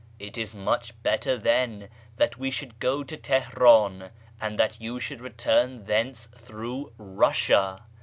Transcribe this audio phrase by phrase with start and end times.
[0.17, 4.09] It is iiuicli lictlcr, llicii, that we should go to Tehenin,
[4.41, 7.83] and that you should return thence through Russia.